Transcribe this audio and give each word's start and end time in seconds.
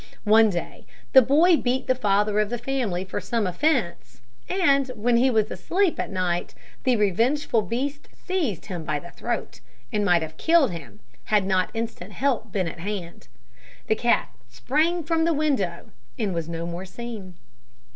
One 0.25 0.49
day 0.49 0.87
the 1.13 1.21
boy 1.21 1.57
beat 1.57 1.85
the 1.85 1.93
father 1.93 2.39
of 2.39 2.49
the 2.49 2.57
family 2.57 3.05
for 3.05 3.21
some 3.21 3.45
offence, 3.45 4.19
and 4.49 4.87
when 4.95 5.17
he 5.17 5.29
was 5.29 5.51
asleep 5.51 5.99
at 5.99 6.09
night 6.09 6.55
the 6.85 6.95
revengeful 6.95 7.61
beast 7.61 8.07
seized 8.15 8.65
him 8.65 8.83
by 8.83 8.97
the 8.97 9.11
throat, 9.11 9.59
and 9.93 10.03
might 10.03 10.23
have 10.23 10.37
killed 10.37 10.71
him 10.71 11.01
had 11.25 11.45
not 11.45 11.69
instant 11.75 12.13
help 12.13 12.51
been 12.51 12.67
at 12.67 12.79
hand. 12.79 13.27
The 13.85 13.95
cat 13.95 14.29
sprang 14.49 15.03
from 15.03 15.23
the 15.23 15.33
window 15.35 15.91
and 16.17 16.33
was 16.33 16.49
no 16.49 16.65
more 16.65 16.85
seen. 16.85 17.35